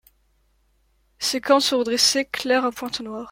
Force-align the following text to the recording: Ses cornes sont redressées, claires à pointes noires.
Ses 1.19 1.41
cornes 1.41 1.59
sont 1.61 1.77
redressées, 1.77 2.25
claires 2.25 2.65
à 2.65 2.71
pointes 2.71 3.01
noires. 3.01 3.19